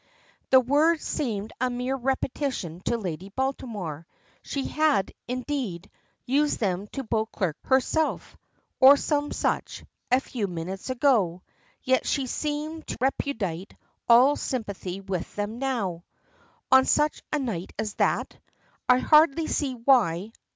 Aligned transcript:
The 0.49 0.59
words 0.59 1.03
seem 1.03 1.49
a 1.61 1.69
mere 1.69 1.95
repetition 1.95 2.81
to 2.85 2.97
Lady 2.97 3.29
Baltimore. 3.29 4.07
She 4.41 4.65
had, 4.65 5.13
indeed, 5.27 5.91
used 6.25 6.59
them 6.59 6.87
to 6.93 7.03
Beauclerk 7.03 7.55
herself, 7.65 8.35
or 8.79 8.97
some 8.97 9.31
such, 9.31 9.85
a 10.11 10.19
few 10.19 10.47
minutes 10.47 10.89
ago. 10.89 11.43
Yet 11.83 12.07
she 12.07 12.25
seems 12.25 12.85
to 12.85 12.97
repudiate 12.99 13.75
all 14.09 14.35
sympathy 14.35 15.01
with 15.01 15.35
them 15.35 15.59
now. 15.59 16.03
"On 16.71 16.83
such 16.83 17.21
a 17.31 17.37
night 17.37 17.71
as 17.77 17.93
that? 18.01 18.35
I 18.89 18.97
hardly 18.97 19.45
see 19.45 19.73
why. 19.75 20.31